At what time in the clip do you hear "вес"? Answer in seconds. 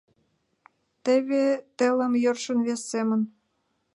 2.65-2.81